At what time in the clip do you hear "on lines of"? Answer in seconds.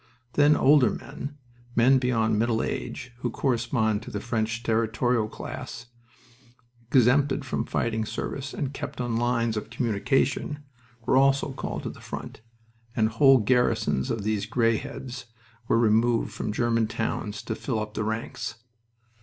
8.99-9.69